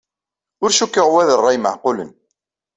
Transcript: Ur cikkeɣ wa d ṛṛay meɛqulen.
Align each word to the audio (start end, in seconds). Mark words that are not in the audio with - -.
Ur 0.63 0.71
cikkeɣ 0.77 1.07
wa 1.13 1.23
d 1.27 1.29
ṛṛay 1.39 1.57
meɛqulen. 1.59 2.11